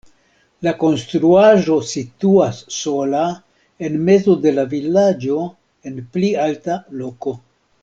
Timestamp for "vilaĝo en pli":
4.73-6.35